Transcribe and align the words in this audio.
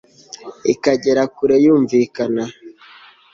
ikagera 0.73 1.23
kure 1.35 1.55
yumvikana 1.65 2.43